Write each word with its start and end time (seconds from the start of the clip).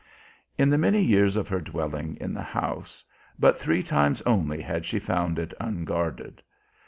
In 0.57 0.71
the 0.71 0.79
many 0.79 0.99
years 1.03 1.35
of 1.35 1.47
her 1.49 1.59
dwelling 1.61 2.17
in 2.19 2.33
the 2.33 2.41
house, 2.41 3.05
but 3.37 3.55
three 3.55 3.83
times 3.83 4.23
only 4.23 4.59
had 4.59 4.83
she 4.83 4.97
found 4.97 5.37
it 5.37 5.53
unguarded. 5.61 6.41